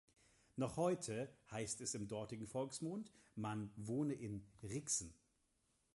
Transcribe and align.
Noch 0.55 0.77
heute 0.77 1.31
heißt 1.51 1.79
es 1.81 1.93
im 1.93 2.07
dortigen 2.07 2.47
Volksmund, 2.47 3.11
man 3.35 3.71
wohne 3.75 4.15
in 4.15 4.43
Rixen. 4.63 5.13